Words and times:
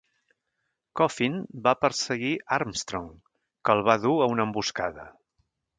Coffin 1.01 1.35
va 1.67 1.75
perseguir 1.85 2.33
Armstrong, 2.59 3.13
que 3.69 3.79
el 3.79 3.87
va 3.91 3.99
dur 4.09 4.17
a 4.27 4.33
una 4.35 4.49
emboscada. 4.51 5.11